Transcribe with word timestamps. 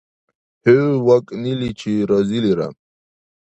ХӀу 0.63 0.87
вакӀниличи 1.05 1.93
разилира! 2.09 2.67